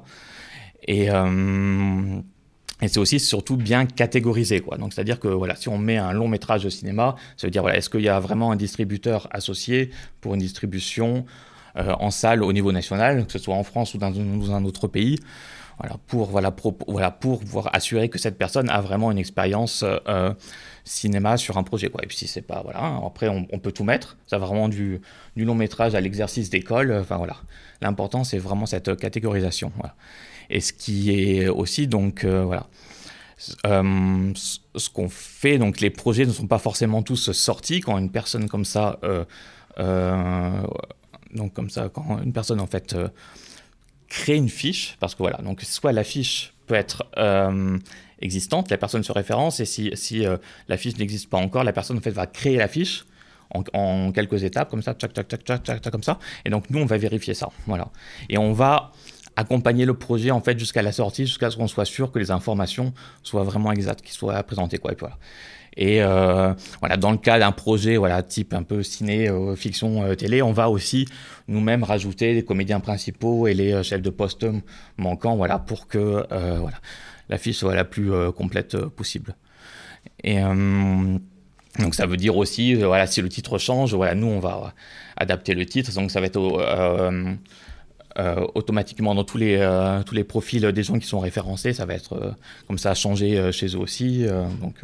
Et 0.88 1.08
et 2.82 2.88
c'est 2.88 2.98
aussi 2.98 3.20
surtout 3.20 3.56
bien 3.56 3.86
catégorisé. 3.86 4.60
Quoi. 4.60 4.76
Donc, 4.76 4.92
c'est-à-dire 4.92 5.20
que 5.20 5.28
voilà, 5.28 5.54
si 5.54 5.68
on 5.68 5.78
met 5.78 5.96
un 5.96 6.12
long 6.12 6.26
métrage 6.26 6.64
de 6.64 6.68
cinéma, 6.68 7.14
ça 7.36 7.46
veut 7.46 7.50
dire 7.52 7.62
voilà, 7.62 7.78
est-ce 7.78 7.88
qu'il 7.88 8.02
y 8.02 8.08
a 8.08 8.18
vraiment 8.18 8.50
un 8.50 8.56
distributeur 8.56 9.28
associé 9.30 9.90
pour 10.20 10.34
une 10.34 10.40
distribution 10.40 11.24
euh, 11.76 11.94
en 12.00 12.10
salle 12.10 12.42
au 12.42 12.52
niveau 12.52 12.72
national, 12.72 13.24
que 13.24 13.32
ce 13.32 13.38
soit 13.38 13.54
en 13.54 13.62
France 13.62 13.94
ou 13.94 13.98
dans, 13.98 14.12
un 14.12 14.64
autre 14.64 14.88
pays 14.88 15.18
voilà, 15.78 15.96
pour, 16.06 16.26
voilà, 16.26 16.54
voilà, 16.86 17.10
pour 17.10 17.40
pouvoir 17.40 17.70
assurer 17.74 18.08
que 18.08 18.18
cette 18.18 18.36
personne 18.36 18.68
a 18.68 18.80
vraiment 18.80 19.10
une 19.10 19.18
expérience 19.18 19.84
euh, 19.84 20.34
cinéma 20.84 21.36
sur 21.36 21.56
un 21.56 21.62
projet. 21.62 21.86
Et 21.86 22.06
puis 22.06 22.16
si 22.16 22.26
c'est 22.26 22.42
pas, 22.42 22.62
voilà, 22.62 23.00
après 23.06 23.28
on, 23.28 23.58
peut 23.58 23.72
tout 23.72 23.84
mettre, 23.84 24.16
ça 24.26 24.38
va 24.38 24.46
vraiment 24.46 24.68
du, 24.68 25.00
long 25.36 25.54
métrage 25.54 25.94
à 25.94 26.00
l'exercice 26.00 26.50
d'école, 26.50 26.92
enfin 27.00 27.16
voilà. 27.16 27.36
L'important 27.80 28.22
c'est 28.24 28.38
vraiment 28.38 28.66
cette 28.66 28.96
catégorisation. 28.96 29.72
Et 30.50 30.60
ce 30.60 30.72
qui 30.72 31.10
est 31.10 31.48
aussi, 31.48 31.86
donc, 31.86 32.24
euh, 32.24 32.44
voilà. 32.44 32.66
Euh, 33.66 34.32
ce 34.76 34.88
qu'on 34.90 35.08
fait, 35.08 35.58
donc 35.58 35.80
les 35.80 35.90
projets 35.90 36.26
ne 36.26 36.30
sont 36.30 36.46
pas 36.46 36.58
forcément 36.58 37.02
tous 37.02 37.32
sortis. 37.32 37.80
Quand 37.80 37.98
une 37.98 38.10
personne 38.10 38.48
comme 38.48 38.64
ça, 38.64 39.00
euh, 39.02 40.62
donc 41.34 41.52
comme 41.52 41.68
ça, 41.68 41.88
quand 41.92 42.22
une 42.22 42.32
personne 42.32 42.60
en 42.60 42.68
fait 42.68 42.96
crée 44.08 44.36
une 44.36 44.48
fiche, 44.48 44.96
parce 45.00 45.16
que 45.16 45.24
voilà, 45.24 45.38
donc 45.38 45.60
soit 45.62 45.90
la 45.90 46.04
fiche 46.04 46.54
peut 46.68 46.76
être 46.76 47.02
existante, 48.20 48.70
la 48.70 48.78
personne 48.78 49.02
se 49.02 49.10
référence, 49.10 49.58
et 49.58 49.64
si, 49.64 49.90
si 49.94 50.24
la 50.68 50.76
fiche 50.76 50.96
n'existe 50.96 51.28
pas 51.28 51.38
encore, 51.38 51.64
la 51.64 51.72
personne 51.72 51.98
en 51.98 52.00
fait 52.00 52.12
va 52.12 52.28
créer 52.28 52.58
la 52.58 52.68
fiche 52.68 53.06
en, 53.50 53.64
en, 53.72 54.12
quelques 54.12 54.44
étapes, 54.44 54.70
comme 54.70 54.82
ça, 54.82 54.94
tac, 54.94 55.12
tac, 55.12 55.26
tac, 55.26 55.42
tac, 55.44 55.64
tac, 55.64 55.90
comme 55.90 56.04
ça, 56.04 56.20
et 56.44 56.50
donc 56.50 56.70
nous 56.70 56.78
on 56.78 56.86
va 56.86 56.96
vérifier 56.96 57.34
ça, 57.34 57.48
voilà, 57.66 57.88
et 58.28 58.38
on 58.38 58.52
va 58.52 58.92
accompagner 59.36 59.84
le 59.84 59.94
projet 59.94 60.30
en 60.30 60.40
fait 60.40 60.58
jusqu'à 60.58 60.82
la 60.82 60.92
sortie, 60.92 61.26
jusqu'à 61.26 61.50
ce 61.50 61.56
qu'on 61.56 61.68
soit 61.68 61.84
sûr 61.84 62.12
que 62.12 62.18
les 62.18 62.30
informations 62.30 62.92
soient 63.22 63.44
vraiment 63.44 63.72
exactes, 63.72 64.02
qu'ils 64.02 64.14
soient 64.14 64.42
présentées 64.42 64.78
quoi. 64.78 64.92
Et 64.92 64.96
voilà. 64.98 65.18
Et 65.76 66.02
euh, 66.02 66.52
voilà, 66.80 66.96
dans 66.96 67.10
le 67.10 67.16
cas 67.16 67.38
d'un 67.38 67.52
projet 67.52 67.96
voilà 67.96 68.22
type 68.22 68.52
un 68.52 68.62
peu 68.62 68.82
ciné, 68.82 69.28
euh, 69.28 69.56
fiction, 69.56 70.02
euh, 70.02 70.14
télé, 70.14 70.42
on 70.42 70.52
va 70.52 70.68
aussi 70.68 71.06
nous-mêmes 71.48 71.82
rajouter 71.82 72.34
les 72.34 72.44
comédiens 72.44 72.80
principaux 72.80 73.46
et 73.46 73.54
les 73.54 73.82
chefs 73.82 74.02
de 74.02 74.10
poste 74.10 74.46
manquants, 74.98 75.36
voilà, 75.36 75.58
pour 75.58 75.86
que 75.88 76.26
voilà 76.30 76.78
la 77.28 77.38
fiche 77.38 77.56
soit 77.56 77.74
la 77.74 77.84
plus 77.84 78.10
complète 78.32 78.76
possible. 78.76 79.34
Et 80.22 80.40
donc 80.40 81.94
ça 81.94 82.04
veut 82.04 82.18
dire 82.18 82.36
aussi, 82.36 82.74
voilà, 82.74 83.06
si 83.06 83.22
le 83.22 83.30
titre 83.30 83.56
change, 83.56 83.94
voilà, 83.94 84.14
nous 84.14 84.26
on 84.26 84.40
va 84.40 84.74
adapter 85.16 85.54
le 85.54 85.64
titre, 85.64 85.92
donc 85.94 86.10
ça 86.10 86.20
va 86.20 86.26
être 86.26 86.38
euh, 88.18 88.46
automatiquement 88.54 89.14
dans 89.14 89.24
tous 89.24 89.38
les, 89.38 89.56
euh, 89.58 90.02
tous 90.02 90.14
les 90.14 90.24
profils 90.24 90.60
des 90.60 90.82
gens 90.82 90.98
qui 90.98 91.06
sont 91.06 91.20
référencés. 91.20 91.72
Ça 91.72 91.86
va 91.86 91.94
être 91.94 92.14
euh, 92.14 92.30
comme 92.66 92.78
ça 92.78 92.94
changé 92.94 93.50
chez 93.52 93.68
eux 93.68 93.78
aussi. 93.78 94.26
donc, 94.60 94.74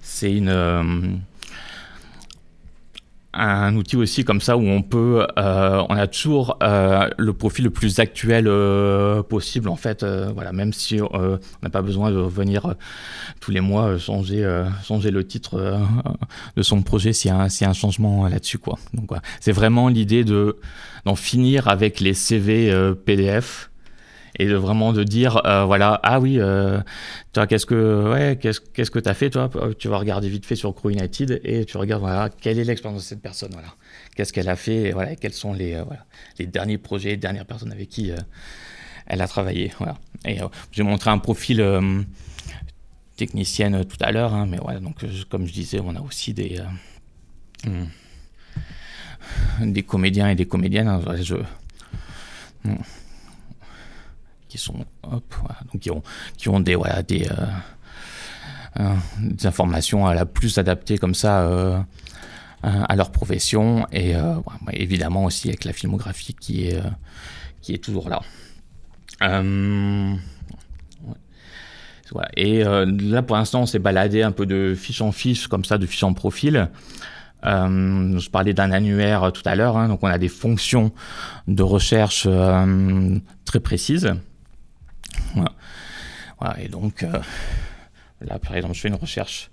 c'est 0.00 0.32
une 0.32 1.20
un 3.38 3.76
outil 3.76 3.96
aussi 3.96 4.24
comme 4.24 4.40
ça 4.40 4.56
où 4.56 4.66
on 4.66 4.82
peut, 4.82 5.26
euh, 5.38 5.82
on 5.88 5.96
a 5.96 6.06
toujours 6.06 6.58
euh, 6.62 7.08
le 7.16 7.32
profil 7.32 7.64
le 7.64 7.70
plus 7.70 7.98
actuel 7.98 8.46
euh, 8.48 9.22
possible 9.22 9.68
en 9.68 9.76
fait. 9.76 10.04
voilà, 10.34 10.52
même 10.52 10.72
si 10.72 11.00
on 11.00 11.38
n'a 11.62 11.70
pas 11.70 11.82
besoin 11.82 12.10
de 12.10 12.18
venir 12.18 12.74
tous 13.40 13.50
les 13.50 13.60
mois 13.60 13.98
changer, 13.98 14.46
changer 14.84 15.10
le 15.10 15.26
titre 15.26 15.80
de 16.56 16.62
son 16.62 16.82
projet 16.82 17.12
s'il 17.12 17.30
y, 17.30 17.34
a 17.34 17.38
un, 17.38 17.46
un 17.46 17.72
changement 17.72 18.28
là-dessus 18.28 18.58
quoi. 18.58 18.78
Donc 18.94 19.10
c'est 19.40 19.52
vraiment 19.52 19.88
l'idée 19.88 20.24
de 20.24 20.56
d'en 21.04 21.14
finir 21.14 21.68
avec 21.68 22.00
les 22.00 22.14
CV 22.14 22.72
PDF 23.04 23.70
et 24.38 24.46
de 24.46 24.54
vraiment 24.54 24.92
de 24.92 25.02
dire 25.04 25.44
euh, 25.46 25.64
voilà 25.64 25.98
ah 26.02 26.20
oui 26.20 26.38
euh, 26.38 26.80
toi 27.32 27.46
qu'est-ce 27.46 27.66
que 27.66 28.10
ouais 28.10 28.38
qu'est-ce 28.40 29.14
fait 29.14 29.30
toi? 29.30 29.50
Tu 29.78 29.88
vas 29.88 29.98
regarder 29.98 30.28
vite 30.28 30.46
fait 30.46 30.56
sur 30.56 30.74
Crew 30.74 30.90
United 30.90 31.40
et 31.44 31.64
tu 31.64 31.76
regardes 31.76 32.02
voilà 32.02 32.30
quelle 32.30 32.58
est 32.58 32.64
l'expérience 32.64 33.02
de 33.02 33.06
cette 33.06 33.22
personne 33.22 33.50
voilà. 33.52 33.68
Qu'est-ce 34.14 34.32
qu'elle 34.32 34.48
a 34.48 34.56
fait 34.56 34.88
et, 34.88 34.92
voilà 34.92 35.16
quels 35.16 35.32
sont 35.32 35.52
les 35.52 35.74
euh, 35.74 35.84
derniers 36.46 36.78
projets 36.78 37.10
les 37.10 37.16
dernières 37.16 37.46
personnes 37.46 37.72
avec 37.72 37.88
qui 37.88 38.12
elle 39.06 39.20
a 39.20 39.28
travaillé 39.28 39.72
voilà. 39.78 39.96
Et 40.24 40.38
j'ai 40.72 40.82
montré 40.82 41.10
un 41.10 41.18
profil 41.18 41.64
technicienne 43.16 43.84
tout 43.84 43.96
à 44.00 44.12
l'heure 44.12 44.34
hein, 44.34 44.46
mais 44.46 44.58
voilà 44.58 44.78
donc 44.78 45.04
comme 45.28 45.46
je 45.46 45.52
disais 45.52 45.80
on 45.82 45.96
a 45.96 46.00
aussi 46.00 46.32
des 46.34 46.60
hmm, 47.66 47.86
comédiens 49.82 50.28
et 50.28 50.36
des 50.36 50.46
comédiennes 50.46 50.88
hein, 50.88 51.00
je, 51.20 51.34
hmm, 52.64 52.76
qui 54.48 54.58
sont 54.58 54.84
hop, 55.02 55.34
donc 55.72 55.80
qui 55.80 55.90
ont 55.90 56.02
qui 56.36 56.48
ont 56.48 56.60
des 56.60 56.74
voilà 56.74 57.02
des, 57.02 57.28
euh, 57.28 58.80
euh, 58.80 58.94
informations 59.44 60.06
à 60.06 60.14
la 60.14 60.26
plus 60.26 60.58
adaptées 60.58 60.98
comme 60.98 61.14
ça 61.14 61.42
euh, 61.42 61.78
à 62.62 62.96
leur 62.96 63.12
profession 63.12 63.86
et 63.92 64.14
évidemment 64.72 65.24
aussi 65.24 65.48
avec 65.48 65.64
la 65.64 65.72
filmographie 65.72 66.34
qui 66.34 66.66
est 66.66 66.82
qui 67.62 67.72
est 67.72 67.78
toujours 67.78 68.08
là. 68.08 68.20
Et 72.36 72.64
là, 72.64 73.22
pour 73.22 73.36
l'instant, 73.36 73.62
on 73.62 73.66
s'est 73.66 73.78
baladé 73.78 74.22
un 74.22 74.32
peu 74.32 74.44
de 74.44 74.74
fiche 74.74 75.02
en 75.02 75.12
fiche, 75.12 75.46
comme 75.46 75.64
ça, 75.64 75.78
de 75.78 75.86
fiche 75.86 76.02
en 76.02 76.14
profil. 76.14 76.68
Euh, 77.44 78.18
je 78.18 78.30
parlais 78.30 78.54
d'un 78.54 78.72
annuaire 78.72 79.30
tout 79.32 79.42
à 79.44 79.54
l'heure, 79.54 79.76
hein, 79.76 79.86
donc 79.86 80.02
on 80.02 80.08
a 80.08 80.18
des 80.18 80.28
fonctions 80.28 80.90
de 81.46 81.62
recherche 81.62 82.26
très 83.44 83.60
précises. 83.60 84.12
Voilà. 85.34 86.60
et 86.60 86.68
donc, 86.68 87.02
euh, 87.02 87.20
là, 88.20 88.38
par 88.38 88.56
exemple, 88.56 88.74
je 88.74 88.80
fais 88.80 88.88
une 88.88 88.94
recherche 88.94 89.50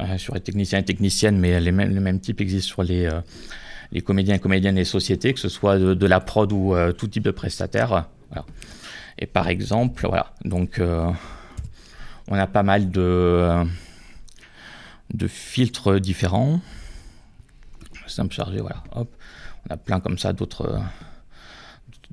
euh, 0.00 0.18
sur 0.18 0.34
les 0.34 0.40
techniciens 0.40 0.78
et 0.78 0.84
techniciennes, 0.84 1.38
mais 1.38 1.60
les 1.60 1.72
mêmes, 1.72 1.94
le 1.94 2.00
même 2.00 2.20
type 2.20 2.40
existe 2.40 2.68
sur 2.68 2.82
les, 2.82 3.06
euh, 3.06 4.00
comédiens 4.04 4.34
et 4.34 4.38
comédiennes 4.38 4.78
et 4.78 4.84
sociétés, 4.84 5.34
que 5.34 5.40
ce 5.40 5.48
soit 5.48 5.78
de, 5.78 6.06
la 6.06 6.20
prod 6.20 6.50
ou 6.52 6.74
tout 6.96 7.06
type 7.06 7.22
de 7.22 7.30
prestataire. 7.30 8.08
Et 9.18 9.26
par 9.26 9.48
exemple, 9.48 10.08
voilà, 10.08 10.32
donc 10.44 10.80
on 10.80 12.34
a 12.34 12.46
pas 12.48 12.64
mal 12.64 12.90
de, 12.90 13.64
filtres 15.28 16.00
différents. 16.00 16.60
Simple 18.08 18.34
chargé, 18.34 18.58
voilà, 18.58 18.82
hop. 18.96 19.08
On 19.68 19.72
a 19.72 19.76
plein 19.76 20.00
comme 20.00 20.18
ça 20.18 20.32
d'autres 20.32 20.80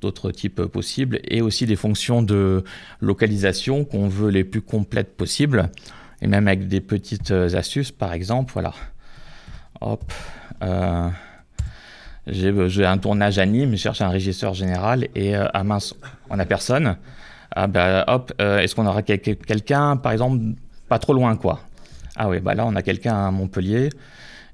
d'autres 0.01 0.31
types 0.31 0.63
possibles, 0.65 1.19
et 1.23 1.41
aussi 1.41 1.65
des 1.65 1.75
fonctions 1.75 2.21
de 2.21 2.63
localisation 2.99 3.85
qu'on 3.85 4.07
veut 4.07 4.29
les 4.29 4.43
plus 4.43 4.61
complètes 4.61 5.15
possibles, 5.15 5.69
et 6.21 6.27
même 6.27 6.47
avec 6.47 6.67
des 6.67 6.81
petites 6.81 7.31
astuces, 7.31 7.91
par 7.91 8.13
exemple, 8.13 8.53
voilà. 8.53 8.73
Hop. 9.79 10.11
Euh, 10.63 11.09
j'ai 12.27 12.85
un 12.85 12.97
tournage 12.97 13.39
à 13.39 13.45
Nîmes, 13.45 13.71
je 13.71 13.77
cherche 13.77 14.01
un 14.01 14.09
régisseur 14.09 14.53
général, 14.53 15.07
et 15.15 15.35
euh, 15.35 15.47
ah 15.53 15.63
mince, 15.63 15.95
on 16.29 16.37
n'a 16.37 16.45
personne. 16.45 16.97
Ah 17.53 17.67
bah 17.67 18.05
hop, 18.07 18.31
euh, 18.39 18.59
est-ce 18.59 18.75
qu'on 18.75 18.85
aura 18.85 19.01
quelqu'un, 19.01 19.97
par 19.97 20.11
exemple, 20.11 20.41
pas 20.87 20.99
trop 20.99 21.13
loin, 21.13 21.35
quoi 21.35 21.61
Ah 22.15 22.29
oui, 22.29 22.39
bah 22.39 22.53
là, 22.53 22.65
on 22.65 22.75
a 22.75 22.81
quelqu'un 22.81 23.27
à 23.27 23.31
Montpellier 23.31 23.89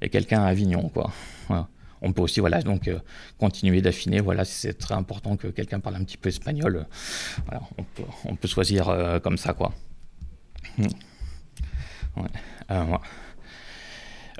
et 0.00 0.08
quelqu'un 0.08 0.42
à 0.42 0.46
Avignon, 0.46 0.88
quoi. 0.88 1.10
Voilà 1.48 1.68
on 2.02 2.12
peut 2.12 2.22
aussi 2.22 2.40
voilà 2.40 2.62
donc 2.62 2.88
euh, 2.88 2.98
continuer 3.38 3.80
d'affiner. 3.82 4.20
Voilà 4.20 4.44
c'est 4.44 4.74
très 4.74 4.94
important 4.94 5.36
que 5.36 5.48
quelqu'un 5.48 5.80
parle 5.80 5.96
un 5.96 6.04
petit 6.04 6.16
peu 6.16 6.28
espagnol 6.28 6.86
voilà, 7.46 7.62
on 8.24 8.34
peut, 8.36 8.48
choisir 8.48 8.88
euh, 8.88 9.18
comme 9.18 9.36
ça 9.36 9.52
quoi. 9.52 9.72
Hmm. 10.76 10.86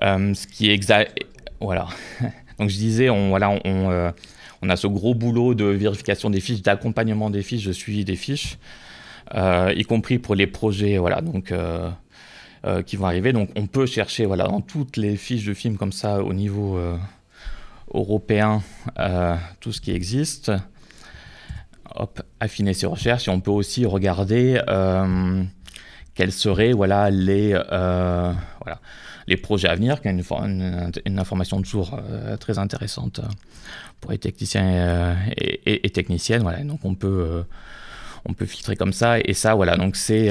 euh, 0.02 0.34
ce 0.34 0.46
qui 0.46 0.70
est 0.70 0.94
voilà. 1.60 1.88
Donc 2.58 2.70
je 2.70 2.76
disais 2.76 3.10
on 3.10 3.28
voilà 3.28 3.50
on, 3.50 4.12
a 4.68 4.76
ce 4.76 4.86
gros 4.88 5.14
boulot 5.14 5.54
de 5.54 5.64
vérification 5.64 6.30
des 6.30 6.40
fiches 6.40 6.62
d'accompagnement 6.62 7.30
des 7.30 7.42
fiches 7.42 7.64
de 7.64 7.72
suivi 7.72 8.04
des 8.04 8.16
fiches 8.16 8.58
y 9.34 9.82
compris 9.84 10.18
pour 10.18 10.34
les 10.34 10.48
projets 10.48 10.98
voilà 10.98 11.20
donc 11.20 11.52
qui 12.84 12.96
vont 12.96 13.06
arriver. 13.06 13.32
Donc 13.32 13.50
on 13.54 13.66
peut 13.68 13.86
chercher 13.86 14.26
voilà 14.26 14.44
dans 14.44 14.60
toutes 14.60 14.96
les 14.96 15.16
fiches 15.16 15.44
de 15.44 15.54
films 15.54 15.76
comme 15.76 15.92
ça 15.92 16.22
au 16.22 16.32
niveau 16.32 16.80
européen 17.92 18.62
euh, 18.98 19.36
tout 19.60 19.72
ce 19.72 19.80
qui 19.80 19.92
existe. 19.92 20.52
Affiner 22.38 22.74
ses 22.74 22.86
recherches 22.86 23.28
et 23.28 23.30
on 23.30 23.40
peut 23.40 23.50
aussi 23.50 23.86
regarder 23.86 24.60
euh, 24.68 25.42
quels 26.14 26.32
seraient 26.32 26.72
voilà, 26.72 27.10
les, 27.10 27.54
euh, 27.54 28.32
voilà, 28.62 28.80
les 29.26 29.36
projets 29.36 29.68
à 29.68 29.74
venir, 29.74 30.00
qui 30.00 30.08
est 30.08 30.10
une, 30.12 31.18
information 31.18 31.60
toujours 31.60 31.98
très 32.38 32.58
intéressante 32.58 33.20
pour 34.00 34.12
les 34.12 34.18
techniciens 34.18 35.16
et, 35.36 35.90
techniciennes. 35.90 36.42
Voilà. 36.42 36.62
Donc 36.62 36.84
on 36.84 36.94
peut, 36.94 37.44
on 38.26 38.34
peut 38.34 38.46
filtrer 38.46 38.76
comme 38.76 38.92
ça 38.92 39.18
et 39.18 39.32
ça, 39.32 39.54
voilà, 39.54 39.76
donc 39.76 39.96
c'est 39.96 40.30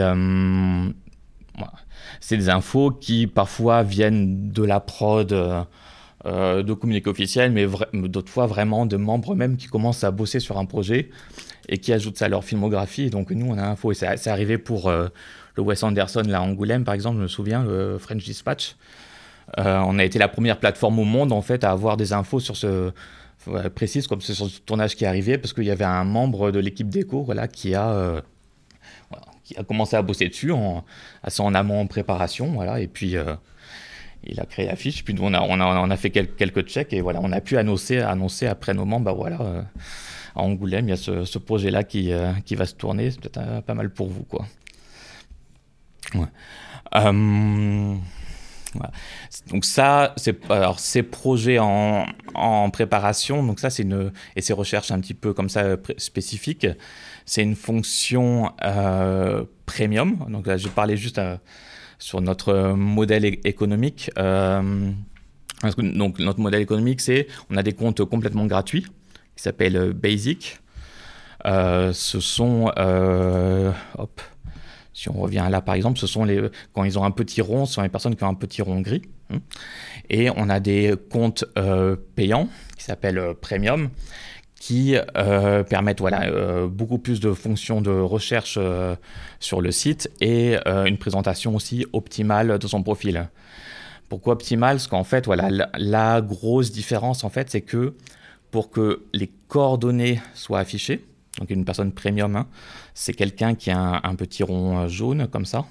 c'est 2.19 2.37
des 2.37 2.49
infos 2.49 2.91
qui 2.91 3.27
parfois 3.27 3.83
viennent 3.83 4.51
de 4.51 4.63
la 4.63 4.79
prod 4.79 5.35
euh, 6.25 6.63
de 6.63 6.73
communiqués 6.73 7.11
officiels, 7.11 7.51
mais 7.51 7.67
d'autres 7.93 8.31
fois 8.31 8.47
vraiment 8.47 8.87
de 8.87 8.97
membres 8.97 9.35
même 9.35 9.55
qui 9.55 9.67
commencent 9.67 10.03
à 10.03 10.09
bosser 10.09 10.39
sur 10.39 10.57
un 10.57 10.65
projet 10.65 11.09
et 11.69 11.77
qui 11.77 11.93
ajoutent 11.93 12.17
ça 12.17 12.25
à 12.25 12.27
leur 12.27 12.43
filmographie. 12.43 13.11
donc 13.11 13.29
nous, 13.29 13.45
on 13.45 13.55
a 13.55 13.63
info. 13.63 13.91
Et 13.91 13.93
c'est 13.93 14.27
arrivé 14.27 14.57
pour 14.57 14.89
euh, 14.89 15.09
le 15.55 15.61
Wes 15.61 15.83
Anderson, 15.83 16.23
là, 16.25 16.41
Angoulême, 16.41 16.85
par 16.85 16.95
exemple, 16.95 17.17
je 17.17 17.21
me 17.21 17.27
souviens, 17.27 17.63
le 17.63 17.99
French 17.99 18.23
Dispatch. 18.23 18.75
Euh, 19.59 19.79
on 19.85 19.99
a 19.99 20.03
été 20.03 20.17
la 20.17 20.27
première 20.27 20.59
plateforme 20.59 20.97
au 20.97 21.03
monde, 21.03 21.31
en 21.31 21.43
fait, 21.43 21.63
à 21.63 21.69
avoir 21.69 21.97
des 21.97 22.13
infos 22.13 22.39
sur 22.39 22.57
ce 22.57 22.91
précise 23.75 24.07
comme 24.07 24.19
sur 24.19 24.35
ce 24.35 24.59
tournage 24.61 24.95
qui 24.95 25.03
est 25.03 25.07
arrivé, 25.07 25.37
parce 25.37 25.53
qu'il 25.53 25.65
y 25.65 25.71
avait 25.71 25.85
un 25.85 26.03
membre 26.03 26.49
de 26.49 26.59
l'équipe 26.59 26.89
d'écho 26.89 27.21
voilà, 27.23 27.47
qui 27.47 27.75
a 27.75 28.23
qui 29.43 29.55
a 29.55 29.63
commencé 29.63 29.95
à 29.95 30.01
bosser 30.01 30.27
dessus 30.27 30.51
en, 30.51 30.83
assez 31.23 31.41
en 31.41 31.53
amont 31.53 31.79
en 31.79 31.87
préparation, 31.87 32.47
voilà, 32.47 32.81
et 32.81 32.87
puis 32.87 33.15
il 34.23 34.39
a 34.39 34.45
créé 34.45 34.65
la 34.65 34.75
fiche, 34.75 35.03
puis 35.03 35.15
a, 35.19 35.41
on 35.41 35.89
a, 35.89 35.97
fait 35.97 36.09
quelques, 36.09 36.67
checks 36.67 36.93
et 36.93 37.01
voilà, 37.01 37.19
on 37.21 37.31
a 37.31 37.41
pu 37.41 37.57
annoncer, 37.57 37.99
annoncer 37.99 38.47
après 38.47 38.73
nos 38.73 38.85
membres, 38.85 39.05
bah 39.05 39.13
voilà, 39.13 39.41
euh, 39.41 39.61
à 40.35 40.41
Angoulême, 40.41 40.87
il 40.87 40.89
y 40.89 40.93
a 40.93 40.97
ce, 40.97 41.37
projet-là 41.37 41.83
qui, 41.83 42.11
euh, 42.11 42.33
qui 42.45 42.55
va 42.55 42.65
se 42.65 42.75
tourner, 42.75 43.11
c'est 43.11 43.19
peut-être 43.19 43.39
euh, 43.39 43.61
pas 43.61 43.73
mal 43.73 43.89
pour 43.89 44.07
vous, 44.07 44.23
quoi. 44.23 44.45
Donc 49.47 49.65
ça, 49.65 50.13
alors 50.49 50.79
ces 50.79 51.03
projets 51.03 51.59
en, 51.59 52.05
en, 52.35 52.69
préparation, 52.69 53.43
donc 53.43 53.59
ça 53.59 53.69
c'est 53.69 53.83
une 53.83 54.11
et 54.35 54.41
ces 54.41 54.53
recherches 54.53 54.91
un 54.91 54.99
petit 54.99 55.13
peu 55.13 55.33
comme 55.33 55.49
ça 55.49 55.77
spécifiques, 55.97 56.67
c'est 57.25 57.43
une 57.43 57.55
fonction 57.55 58.53
premium. 59.65 60.25
Donc 60.29 60.47
là, 60.47 60.57
je 60.57 60.67
parlais 60.69 60.97
juste 60.97 61.19
sur 61.99 62.21
notre 62.21 62.73
modèle 62.73 63.25
économique. 63.25 64.11
Euh, 64.17 64.91
donc 65.81 66.19
notre 66.19 66.39
modèle 66.39 66.61
économique, 66.61 67.01
c'est 67.01 67.27
on 67.49 67.57
a 67.57 67.63
des 67.63 67.73
comptes 67.73 68.03
complètement 68.05 68.45
gratuits 68.45 68.85
qui 69.35 69.43
s'appellent 69.43 69.93
Basic. 69.93 70.59
Euh, 71.45 71.93
ce 71.93 72.19
sont, 72.19 72.71
euh, 72.77 73.71
hop, 73.97 74.21
si 74.93 75.09
on 75.09 75.13
revient 75.13 75.47
là 75.49 75.61
par 75.61 75.75
exemple, 75.75 75.99
ce 75.99 76.07
sont 76.07 76.25
les 76.25 76.49
quand 76.73 76.83
ils 76.83 76.99
ont 76.99 77.03
un 77.03 77.11
petit 77.11 77.41
rond, 77.41 77.65
ce 77.65 77.75
sont 77.75 77.81
les 77.81 77.89
personnes 77.89 78.15
qui 78.15 78.23
ont 78.23 78.29
un 78.29 78.35
petit 78.35 78.61
rond 78.61 78.81
gris. 78.81 79.03
Hein. 79.31 79.39
Et 80.09 80.29
on 80.35 80.49
a 80.49 80.59
des 80.59 80.93
comptes 81.11 81.45
payants 82.15 82.49
qui 82.77 82.83
s'appellent 82.83 83.33
Premium 83.41 83.89
qui 84.59 84.95
euh, 85.15 85.63
permettent 85.63 85.99
voilà, 85.99 86.25
euh, 86.25 86.67
beaucoup 86.67 86.97
plus 86.97 87.19
de 87.19 87.33
fonctions 87.33 87.81
de 87.81 87.91
recherche 87.91 88.57
euh, 88.59 88.95
sur 89.39 89.61
le 89.61 89.71
site 89.71 90.11
et 90.19 90.55
une 90.65 90.97
présentation 90.97 91.55
aussi 91.55 91.85
optimale 91.93 92.57
de 92.57 92.67
son 92.67 92.83
profil. 92.83 93.29
Pourquoi 94.09 94.33
optimale? 94.33 94.77
Parce 94.77 94.87
qu'en 94.87 95.03
fait, 95.03 95.25
voilà, 95.25 95.49
la, 95.77 96.21
grosse 96.21 96.71
différence, 96.71 97.23
en 97.23 97.29
fait, 97.29 97.49
c'est 97.49 97.61
que 97.61 97.93
pour 98.51 98.71
que 98.71 99.03
les 99.13 99.29
coordonnées 99.47 100.21
soient 100.33 100.59
affichées, 100.59 101.05
donc 101.39 101.49
une 101.49 101.65
personne 101.65 101.91
premium, 101.91 102.35
hein, 102.35 102.47
c'est 102.93 103.13
quelqu'un 103.13 103.53
qui 103.53 103.69
a 103.69 104.01
un, 104.03 104.15
petit 104.15 104.43
rond 104.43 104.87
jaune 104.87 105.27
comme 105.27 105.45
ça. 105.45 105.65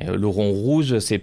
le 0.00 0.26
rond 0.26 0.50
rouge, 0.50 0.98
c'est 0.98 1.22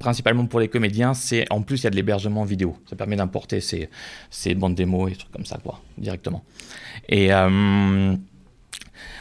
principalement 0.00 0.46
pour 0.46 0.58
les 0.58 0.68
comédiens, 0.68 1.14
c'est 1.14 1.44
en 1.52 1.62
plus 1.62 1.82
il 1.82 1.84
y 1.84 1.86
a 1.86 1.90
de 1.90 1.96
l'hébergement 1.96 2.42
vidéo. 2.44 2.76
Ça 2.88 2.96
permet 2.96 3.16
d'importer 3.16 3.60
ces, 3.60 3.88
ces 4.30 4.54
bandes 4.54 4.74
démos 4.74 5.12
et 5.12 5.14
trucs 5.14 5.30
comme 5.30 5.44
ça, 5.44 5.58
quoi, 5.62 5.80
directement. 5.98 6.42
Et 7.08 7.32
euh, 7.32 8.16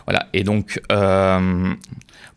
voilà. 0.06 0.28
Et 0.34 0.44
donc, 0.44 0.82
euh, 0.92 1.76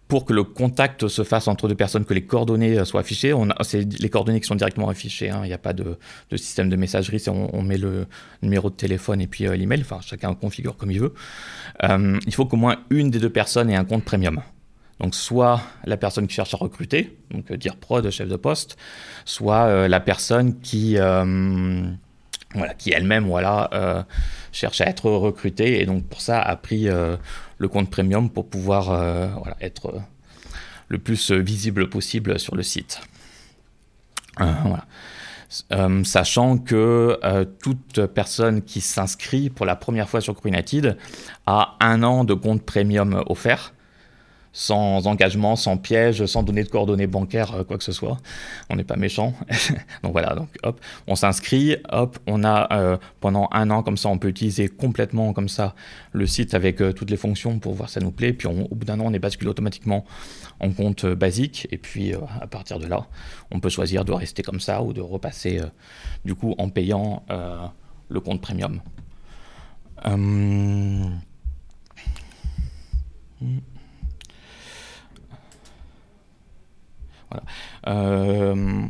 pour 0.08 0.25
que 0.25 0.32
le 0.32 0.42
contact 0.42 1.06
se 1.06 1.22
fasse 1.22 1.46
entre 1.46 1.68
deux 1.68 1.76
personnes, 1.76 2.04
que 2.04 2.14
les 2.14 2.26
coordonnées 2.26 2.84
soient 2.84 3.00
affichées, 3.00 3.32
c'est 3.62 4.00
les 4.00 4.11
coordonnées 4.11 4.40
qui 4.40 4.49
sont 4.49 4.56
directement 4.56 4.88
affichées. 4.88 5.30
Hein. 5.30 5.42
Il 5.44 5.46
n'y 5.46 5.54
a 5.54 5.58
pas 5.58 5.72
de, 5.72 5.96
système 6.34 6.68
de 6.68 6.75
messagerie. 6.76 7.22
On, 7.28 7.49
on, 7.52 7.62
met 7.62 7.78
le 7.78 8.06
numéro 8.42 8.70
de 8.70 8.75
téléphone 8.75 9.20
et 9.20 9.28
puis 9.28 9.44
l'email. 9.44 9.82
Enfin, 9.82 10.00
chacun 10.02 10.34
configure 10.34 10.76
comme 10.76 10.90
il 10.90 11.00
veut. 11.00 11.14
il 11.82 12.34
faut 12.34 12.44
qu'au 12.44 12.56
moins 12.56 12.78
une 12.90 13.11
des 13.11 13.20
deux 13.20 13.30
personnes 13.30 13.70
ait 13.70 13.76
un 13.76 13.84
compte 13.84 14.04
premium. 14.04 14.42
Donc 15.00 15.14
soit 15.14 15.61
la 15.84 15.96
personne 15.96 16.26
qui 16.26 16.34
cherche 16.34 16.54
à 16.54 16.56
recruter, 16.56 17.16
donc 17.30 17.50
euh, 17.50 17.56
dire 17.56 17.76
prod, 17.76 18.08
chef 18.11 18.28
de 18.28 18.37
poste, 18.37 18.76
soit 19.25 19.64
euh, 19.64 19.88
la 19.88 20.00
personne 20.00 20.61
qui, 20.61 20.96
euh, 20.96 21.84
elle-même 22.87 23.26
voilà, 23.26 24.06
cherche 24.52 24.80
à 24.80 24.87
être 24.87 25.11
recrutée. 25.11 25.80
Et 25.80 25.87
donc 25.87 26.04
pour 26.06 26.20
ça 26.20 26.40
a 26.40 26.56
pris 26.56 26.84
le 26.84 27.68
compte 27.68 27.90
premium 27.90 28.28
pour 28.28 28.49
pouvoir 28.49 29.46
être 29.62 30.02
le 30.88 30.99
plus 30.99 31.30
visible 31.30 31.88
possible 31.88 32.38
sur 32.38 32.54
le 32.54 32.62
site. 32.62 33.00
sachant 36.04 36.58
que 36.58 37.18
toute 37.62 38.04
personne 38.06 38.61
qui 38.61 38.82
s'inscrit 38.82 39.49
pour 39.49 39.64
la 39.64 39.75
première 39.75 40.11
fois 40.11 40.20
sur 40.20 40.37
United 40.44 40.99
a 41.46 41.76
un 41.80 42.02
an 42.02 42.25
de 42.25 42.34
compte 42.34 42.62
premium 42.66 43.25
offert 43.28 43.72
sans 44.52 45.06
engagement, 45.06 45.56
sans 45.56 45.78
piège, 45.78 46.26
sans 46.26 46.42
donner 46.42 46.62
de 46.62 46.68
coordonnées 46.68 47.06
bancaires, 47.06 47.54
euh, 47.54 47.64
quoi 47.64 47.78
que 47.78 47.85
ce 47.85 47.92
soit. 47.92 48.18
On 48.68 48.76
n'est 48.76 48.85
pas 48.85 48.97
méchant. 48.97 49.32
donc 50.02 50.12
voilà, 50.12 50.35
donc 50.35 50.49
hop, 50.62 50.80
on 51.06 51.14
s'inscrit, 51.14 51.76
hop, 51.90 52.18
on 52.26 52.44
a 52.44 52.68
euh, 52.73 52.97
pendant 53.21 53.49
un 53.52 53.71
an 53.71 53.82
comme 53.82 53.97
ça, 53.97 54.11
on 54.11 54.18
peut 54.18 54.28
utiliser 54.28 54.68
complètement 54.68 55.32
comme 55.32 55.49
ça 55.49 55.75
le 56.12 56.26
site 56.26 56.54
avec 56.54 56.82
euh, 56.82 56.92
toutes 56.92 57.11
les 57.11 57.16
fonctions 57.16 57.59
pour 57.59 57.75
voir 57.75 57.88
si 57.88 57.94
ça 57.94 58.00
nous 58.00 58.11
plaît. 58.11 58.35
Puis 58.35 58.47
au 58.47 58.75
bout 58.75 58.85
d'un 58.85 59.00
an, 59.00 59.04
on 59.06 59.12
est 59.14 59.18
basculé 59.18 59.50
automatiquement 59.50 60.04
en 60.61 60.71
compte 60.71 61.06
basique. 61.06 61.66
Et 61.71 61.78
puis 61.78 62.12
à 62.40 62.47
partir 62.47 62.78
de 62.78 62.87
là, 62.87 63.06
on 63.50 63.61
peut 63.61 63.71
choisir 63.71 64.04
de 64.04 64.12
rester 64.12 64.42
comme 64.42 64.61
ça 64.61 64.82
ou 64.82 64.92
de 64.92 65.00
repasser 65.00 65.61
du 66.25 66.35
coup 66.35 66.54
en 66.59 66.68
payant 66.68 67.23
le 68.09 68.21
compte 68.21 68.40
premium. 68.40 68.80
Hum. 70.04 71.21
Euh, 77.86 78.82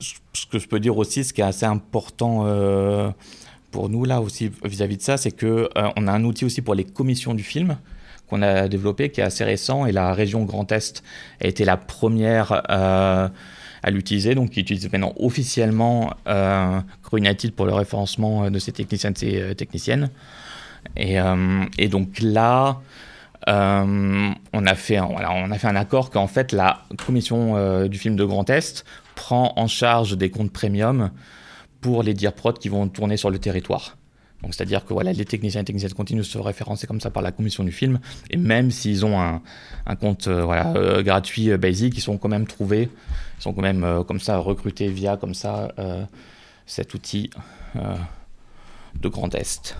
ce 0.00 0.46
que 0.46 0.58
je 0.58 0.68
peux 0.68 0.80
dire 0.80 0.96
aussi, 0.96 1.24
ce 1.24 1.32
qui 1.32 1.40
est 1.40 1.44
assez 1.44 1.66
important 1.66 2.42
euh, 2.46 3.10
pour 3.70 3.88
nous 3.88 4.04
là 4.04 4.20
aussi 4.20 4.50
vis-à-vis 4.64 4.98
de 4.98 5.02
ça, 5.02 5.16
c'est 5.16 5.30
que 5.30 5.70
euh, 5.76 5.88
on 5.96 6.06
a 6.06 6.12
un 6.12 6.24
outil 6.24 6.44
aussi 6.44 6.62
pour 6.62 6.74
les 6.74 6.84
commissions 6.84 7.34
du 7.34 7.42
film 7.42 7.76
qu'on 8.28 8.42
a 8.42 8.68
développé 8.68 9.10
qui 9.10 9.20
est 9.20 9.24
assez 9.24 9.44
récent 9.44 9.86
et 9.86 9.92
la 9.92 10.12
région 10.14 10.44
Grand 10.44 10.70
Est 10.72 11.02
a 11.40 11.46
été 11.46 11.64
la 11.64 11.76
première 11.76 12.62
à 12.70 13.90
l'utiliser, 13.90 14.34
donc 14.34 14.50
qui 14.50 14.60
utilise 14.60 14.90
maintenant 14.90 15.12
officiellement 15.18 16.10
euh, 16.26 16.80
pour 17.54 17.66
le 17.66 17.74
référencement 17.74 18.50
de 18.50 18.58
ses 18.58 18.72
techniciens 18.72 19.12
et 19.12 19.16
ses 19.18 19.54
techniciennes. 19.54 20.08
Et, 20.96 21.16
et 21.78 21.88
donc 21.88 22.18
là, 22.22 22.80
euh, 23.48 24.30
on, 24.52 24.66
a 24.66 24.74
fait 24.74 24.96
un, 24.96 25.06
voilà, 25.06 25.32
on 25.32 25.50
a 25.50 25.58
fait 25.58 25.68
accord 25.68 26.10
qu'en 26.10 26.26
fait 26.26 26.52
la 26.52 26.82
commission 27.04 27.56
euh, 27.56 27.88
du 27.88 27.98
film 27.98 28.16
de 28.16 28.24
Grand 28.24 28.48
Est 28.48 28.84
prend 29.14 29.52
en 29.56 29.66
charge 29.66 30.16
des 30.16 30.30
comptes 30.30 30.52
premium 30.52 31.10
pour 31.80 32.02
les 32.02 32.14
dire 32.14 32.32
prod 32.32 32.58
qui 32.58 32.68
vont 32.68 32.88
tourner 32.88 33.16
sur 33.16 33.30
le 33.30 33.38
territoire. 33.38 33.96
C'est-à-dire 34.50 34.84
que 34.84 34.92
voilà, 34.92 35.14
les 35.14 35.24
techniciens 35.24 35.62
et 35.62 35.64
techniciennes 35.64 35.94
continuent 35.94 36.18
de 36.18 36.24
se 36.24 36.36
référencer 36.36 36.86
comme 36.86 37.00
ça 37.00 37.10
par 37.10 37.22
la 37.22 37.32
commission 37.32 37.64
du 37.64 37.72
film, 37.72 37.98
et 38.28 38.36
même 38.36 38.70
s'ils 38.70 39.06
ont 39.06 39.18
un, 39.18 39.96
compte 39.96 40.28
euh, 40.28 41.02
gratuit 41.02 41.56
basic, 41.56 41.96
ils 41.96 42.02
sont 42.02 42.18
quand 42.18 42.28
même 42.28 42.46
trouvés, 42.46 42.90
ils 43.38 43.42
sont 43.42 43.54
quand 43.54 43.62
même 43.62 44.04
comme 44.06 44.20
ça 44.20 44.36
recrutés 44.36 44.88
via 44.88 45.16
comme 45.16 45.32
ça 45.32 45.72
cet 46.66 46.92
outil 46.92 47.30
de 47.74 49.08
Grand 49.08 49.34
Est. 49.34 49.78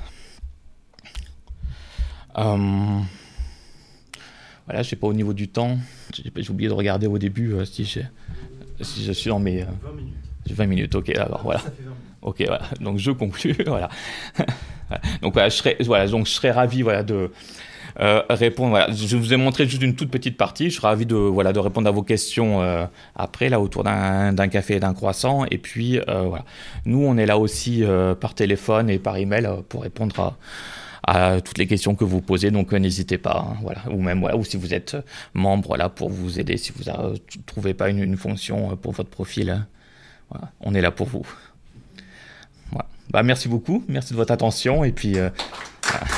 Voilà, 4.66 4.82
je 4.82 4.90
sais 4.90 4.96
pas 4.96 5.06
au 5.06 5.12
niveau 5.12 5.34
du 5.34 5.48
temps. 5.48 5.78
J'ai 6.12 6.50
oublié 6.50 6.68
de 6.68 6.74
regarder 6.74 7.06
au 7.06 7.18
début 7.18 7.52
euh, 7.52 7.64
si, 7.64 7.84
je, 7.84 8.00
si 8.80 9.04
je 9.04 9.12
suis 9.12 9.28
dans 9.28 9.38
mes. 9.38 9.62
20 9.62 9.66
euh, 9.66 9.92
minutes. 9.94 10.14
20 10.50 10.66
minutes, 10.66 10.94
ok, 10.94 11.10
alors 11.10 11.42
voilà. 11.42 11.62
Ok, 12.22 12.42
voilà. 12.46 12.62
Donc 12.80 12.98
je 12.98 13.10
conclue, 13.10 13.56
voilà. 13.66 13.90
donc 15.20 15.34
voilà, 15.34 15.48
je 15.50 15.56
serais, 15.56 15.76
voilà, 15.80 16.06
donc 16.06 16.26
je 16.26 16.32
serais 16.32 16.50
ravi, 16.50 16.82
voilà, 16.82 17.02
de. 17.02 17.30
Euh, 18.00 18.22
répondre. 18.28 18.70
Voilà. 18.70 18.90
Je 18.90 19.16
vous 19.16 19.32
ai 19.32 19.36
montré 19.36 19.68
juste 19.68 19.82
une 19.82 19.94
toute 19.94 20.10
petite 20.10 20.36
partie. 20.36 20.68
Je 20.68 20.76
serais 20.76 20.88
ravi 20.88 21.06
de, 21.06 21.14
voilà, 21.14 21.52
de 21.52 21.60
répondre 21.60 21.86
à 21.86 21.92
vos 21.92 22.02
questions 22.02 22.60
après, 23.14 23.48
là, 23.48 23.60
autour 23.60 23.84
d'un 23.84 24.48
café 24.48 24.76
et 24.76 24.80
d'un 24.80 24.94
croissant. 24.94 25.44
Et 25.52 25.58
puis, 25.58 26.00
voilà. 26.08 26.44
Nous, 26.86 27.04
on 27.04 27.16
est 27.16 27.26
là 27.26 27.38
aussi 27.38 27.84
par 28.20 28.34
téléphone 28.34 28.90
et 28.90 28.98
par 28.98 29.16
email 29.16 29.48
pour 29.68 29.82
répondre 29.82 30.18
à, 30.18 30.36
à 31.06 31.40
toutes 31.40 31.58
les 31.58 31.66
questions 31.66 31.94
que 31.94 32.04
vous 32.04 32.20
posez. 32.20 32.50
Donc 32.50 32.72
euh, 32.72 32.78
n'hésitez 32.78 33.18
pas, 33.18 33.46
hein, 33.48 33.56
voilà. 33.62 33.82
Ou 33.90 34.00
même 34.00 34.20
voilà, 34.20 34.36
ou 34.36 34.44
si 34.44 34.56
vous 34.56 34.74
êtes 34.74 34.96
membre 35.34 35.76
là 35.76 35.88
pour 35.88 36.10
vous 36.10 36.40
aider, 36.40 36.56
si 36.56 36.72
vous 36.72 36.84
ne 36.84 37.16
trouvez 37.46 37.74
pas 37.74 37.88
une, 37.90 38.16
fonction 38.16 38.72
euh, 38.72 38.76
pour 38.76 38.92
votre 38.92 39.10
profil, 39.10 39.50
hein. 39.50 39.66
on 40.60 40.74
est 40.74 40.80
là 40.80 40.90
pour 40.90 41.06
vous. 41.06 41.26
Bah, 43.10 43.22
merci 43.22 43.48
beaucoup, 43.48 43.84
merci 43.88 44.12
de 44.12 44.16
votre 44.16 44.32
attention 44.32 44.82
et 44.84 44.92
puis. 44.92 45.18
Euh, 45.18 45.30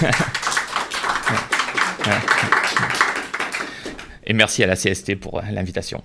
et 4.25 4.33
merci 4.33 4.63
à 4.63 4.67
la 4.67 4.77
CST 4.77 5.17
pour 5.17 5.43
l'invitation. 5.43 6.03